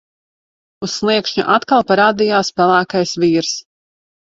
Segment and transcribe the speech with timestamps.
[0.87, 3.55] Uz sliekšņa atkal parādījās pelēkais vīrs.